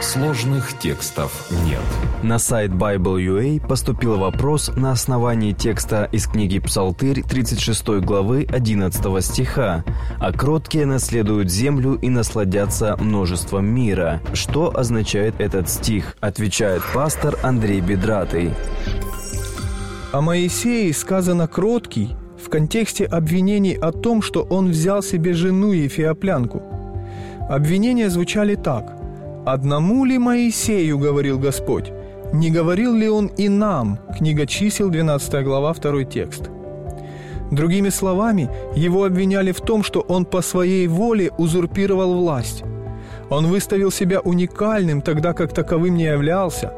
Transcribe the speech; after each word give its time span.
Сложных 0.00 0.78
текстов 0.78 1.48
нет. 1.64 1.80
На 2.22 2.38
сайт 2.38 2.72
Bible.ua 2.72 3.66
поступил 3.66 4.18
вопрос 4.18 4.70
на 4.76 4.92
основании 4.92 5.52
текста 5.52 6.08
из 6.10 6.26
книги 6.26 6.58
Псалтырь 6.58 7.22
36 7.22 8.00
главы 8.00 8.46
11 8.50 9.24
стиха 9.24 9.84
«А 10.18 10.32
кроткие 10.32 10.86
наследуют 10.86 11.50
землю 11.50 11.94
и 11.94 12.08
насладятся 12.08 12.96
множеством 12.98 13.66
мира». 13.66 14.20
Что 14.34 14.76
означает 14.76 15.40
этот 15.40 15.68
стих? 15.68 16.16
Отвечает 16.20 16.82
пастор 16.92 17.38
Андрей 17.42 17.80
Бедратый. 17.80 18.50
О 20.12 20.20
Моисее 20.20 20.92
сказано 20.92 21.46
«кроткий» 21.46 22.16
в 22.44 22.48
контексте 22.48 23.04
обвинений 23.04 23.74
о 23.74 23.92
том, 23.92 24.20
что 24.20 24.42
он 24.42 24.70
взял 24.70 25.02
себе 25.02 25.32
жену 25.32 25.72
Ефиоплянку. 25.72 26.81
Обвинения 27.52 28.10
звучали 28.10 28.54
так– 28.54 28.96
«Одному 29.44 30.04
ли 30.04 30.18
Моисею,— 30.18 30.98
говорил 31.00 31.38
Господь,— 31.38 31.92
не 32.32 32.50
говорил 32.50 32.94
ли 32.94 33.08
он 33.08 33.26
и 33.26 33.48
нам?» 33.48 33.98
Книга 34.16 34.46
чисел, 34.46 34.88
12 34.88 35.42
глава, 35.42 35.74
2 35.74 36.04
текст. 36.04 36.48
Другими 37.50 37.90
словами, 37.90 38.48
его 38.76 39.04
обвиняли 39.04 39.50
в 39.50 39.60
том, 39.60 39.82
что 39.82 40.00
он 40.00 40.24
по 40.24 40.42
своей 40.42 40.86
воле 40.86 41.32
узурпировал 41.38 42.14
власть. 42.14 42.62
Он 43.30 43.46
выставил 43.46 43.90
себя 43.90 44.20
уникальным, 44.20 45.02
тогда 45.02 45.32
как 45.32 45.52
таковым 45.52 45.96
не 45.96 46.04
являлся. 46.04 46.72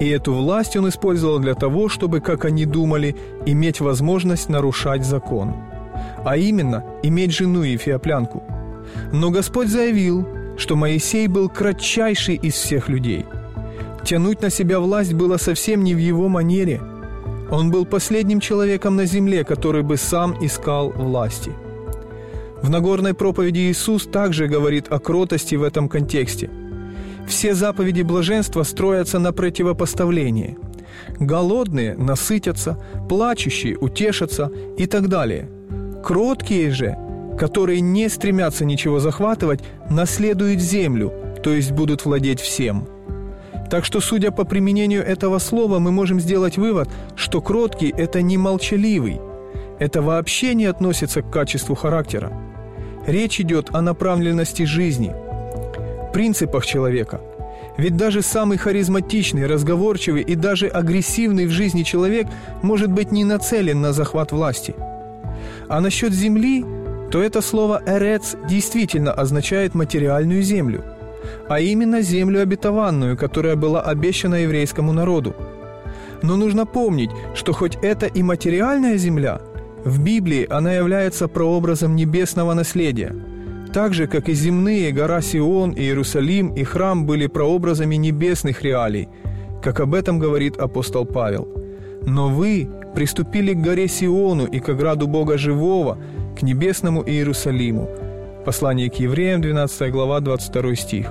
И 0.00 0.08
эту 0.08 0.34
власть 0.34 0.76
он 0.76 0.88
использовал 0.88 1.38
для 1.38 1.54
того, 1.54 1.88
чтобы, 1.88 2.20
как 2.20 2.44
они 2.44 2.66
думали, 2.66 3.16
иметь 3.46 3.80
возможность 3.80 4.50
нарушать 4.50 5.04
закон. 5.04 5.54
А 6.24 6.36
именно, 6.36 6.84
иметь 7.02 7.32
жену 7.32 7.62
Ефиоплянку. 7.62 8.42
Но 9.12 9.30
Господь 9.30 9.68
заявил, 9.68 10.26
что 10.56 10.76
Моисей 10.76 11.26
был 11.28 11.48
кратчайший 11.48 12.36
из 12.36 12.54
всех 12.54 12.88
людей. 12.88 13.24
Тянуть 14.04 14.42
на 14.42 14.50
себя 14.50 14.80
власть 14.80 15.14
было 15.14 15.36
совсем 15.36 15.84
не 15.84 15.94
в 15.94 15.98
его 15.98 16.28
манере. 16.28 16.80
Он 17.50 17.70
был 17.70 17.84
последним 17.84 18.40
человеком 18.40 18.96
на 18.96 19.06
земле, 19.06 19.44
который 19.44 19.82
бы 19.82 19.96
сам 19.96 20.36
искал 20.44 20.90
власти. 20.90 21.52
В 22.62 22.70
Нагорной 22.70 23.14
проповеди 23.14 23.58
Иисус 23.70 24.06
также 24.06 24.46
говорит 24.46 24.86
о 24.90 24.98
кротости 24.98 25.56
в 25.56 25.62
этом 25.62 25.88
контексте. 25.88 26.50
Все 27.26 27.54
заповеди 27.54 28.02
блаженства 28.02 28.62
строятся 28.62 29.18
на 29.18 29.32
противопоставлении. 29.32 30.58
Голодные 31.18 31.94
насытятся, 31.96 32.78
плачущие 33.08 33.76
утешатся 33.76 34.50
и 34.78 34.86
так 34.86 35.08
далее. 35.08 35.48
Кроткие 36.04 36.70
же 36.70 36.96
которые 37.38 37.80
не 37.80 38.08
стремятся 38.08 38.64
ничего 38.64 39.00
захватывать, 39.00 39.60
наследуют 39.90 40.60
землю, 40.60 41.12
то 41.42 41.50
есть 41.52 41.72
будут 41.72 42.04
владеть 42.04 42.40
всем. 42.40 42.86
Так 43.70 43.84
что, 43.84 44.00
судя 44.00 44.30
по 44.30 44.44
применению 44.44 45.02
этого 45.02 45.38
слова, 45.38 45.78
мы 45.78 45.92
можем 45.92 46.20
сделать 46.20 46.58
вывод, 46.58 46.88
что 47.16 47.40
кроткий– 47.40 47.92
это 47.96 48.20
не 48.20 48.36
молчаливый. 48.36 49.20
Это 49.78 50.02
вообще 50.02 50.54
не 50.54 50.66
относится 50.66 51.22
к 51.22 51.30
качеству 51.30 51.74
характера. 51.74 52.32
Речь 53.06 53.40
идет 53.40 53.70
о 53.72 53.80
направленности 53.80 54.64
жизни, 54.64 55.14
принципах 56.12 56.66
человека. 56.66 57.20
Ведь 57.78 57.96
даже 57.96 58.20
самый 58.20 58.58
харизматичный, 58.58 59.46
разговорчивый 59.46 60.22
и 60.22 60.34
даже 60.34 60.68
агрессивный 60.68 61.46
в 61.46 61.50
жизни 61.50 61.82
человек 61.82 62.26
может 62.60 62.92
быть 62.92 63.10
не 63.10 63.24
нацелен 63.24 63.80
на 63.80 63.94
захват 63.94 64.32
власти. 64.32 64.74
А 65.68 65.80
насчет 65.80 66.12
земли– 66.12 66.64
то 67.12 67.22
это 67.22 67.42
слово 67.42 67.82
«эрец» 67.84 68.36
действительно 68.48 69.12
означает 69.12 69.74
материальную 69.74 70.42
землю, 70.42 70.82
а 71.46 71.60
именно 71.60 72.00
землю 72.00 72.40
обетованную, 72.40 73.18
которая 73.18 73.54
была 73.54 73.82
обещана 73.82 74.36
еврейскому 74.36 74.92
народу. 74.92 75.34
Но 76.22 76.36
нужно 76.36 76.64
помнить, 76.64 77.10
что 77.34 77.52
хоть 77.52 77.76
это 77.82 78.06
и 78.06 78.22
материальная 78.22 78.96
земля, 78.96 79.42
в 79.84 80.02
Библии 80.02 80.46
она 80.48 80.72
является 80.72 81.28
прообразом 81.28 81.96
небесного 81.96 82.54
наследия, 82.54 83.14
так 83.74 83.92
же, 83.92 84.06
как 84.06 84.30
и 84.30 84.32
земные 84.32 84.90
гора 84.90 85.20
Сион, 85.20 85.74
Иерусалим 85.74 86.54
и 86.54 86.64
храм 86.64 87.04
были 87.04 87.26
прообразами 87.26 87.96
небесных 87.96 88.62
реалий, 88.62 89.10
как 89.62 89.80
об 89.80 89.92
этом 89.94 90.18
говорит 90.18 90.56
апостол 90.56 91.04
Павел. 91.04 91.46
«Но 92.06 92.28
вы 92.28 92.70
приступили 92.94 93.52
к 93.52 93.60
горе 93.60 93.86
Сиону 93.88 94.46
и 94.46 94.60
к 94.60 94.68
ограду 94.70 95.06
Бога 95.06 95.36
Живого, 95.36 95.98
к 96.38 96.42
небесному 96.42 97.02
Иерусалиму. 97.02 97.88
Послание 98.44 98.90
к 98.90 98.94
евреям, 98.96 99.40
12 99.40 99.92
глава, 99.92 100.20
22 100.20 100.74
стих. 100.76 101.06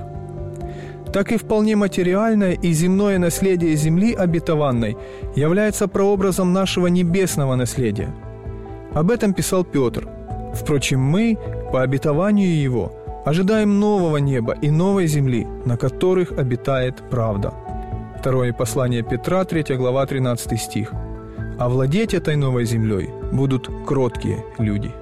Так 1.12 1.30
и 1.30 1.36
вполне 1.36 1.76
материальное 1.76 2.52
и 2.52 2.72
земное 2.72 3.18
наследие 3.18 3.76
земли 3.76 4.14
обетованной 4.14 4.96
является 5.36 5.86
прообразом 5.86 6.52
нашего 6.52 6.86
небесного 6.86 7.54
наследия. 7.54 8.08
Об 8.94 9.10
этом 9.10 9.34
писал 9.34 9.64
Петр. 9.64 10.08
Впрочем, 10.54 11.00
мы, 11.00 11.38
по 11.70 11.82
обетованию 11.82 12.62
его, 12.62 12.92
ожидаем 13.26 13.78
нового 13.78 14.18
неба 14.18 14.54
и 14.62 14.70
новой 14.70 15.06
земли, 15.06 15.46
на 15.66 15.76
которых 15.76 16.32
обитает 16.32 17.02
правда. 17.10 17.52
Второе 18.18 18.52
послание 18.52 19.02
Петра, 19.02 19.44
3 19.44 19.76
глава, 19.76 20.06
13 20.06 20.60
стих. 20.60 20.92
А 21.58 21.68
владеть 21.68 22.14
этой 22.14 22.36
новой 22.36 22.64
землей 22.64 23.10
будут 23.32 23.70
кроткие 23.86 24.44
люди– 24.58 24.90